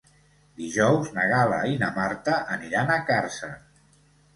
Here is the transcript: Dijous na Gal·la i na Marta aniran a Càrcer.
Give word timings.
Dijous 0.61 1.11
na 1.19 1.27
Gal·la 1.33 1.61
i 1.75 1.77
na 1.85 1.93
Marta 2.01 2.41
aniran 2.59 2.95
a 2.97 3.01
Càrcer. 3.15 3.57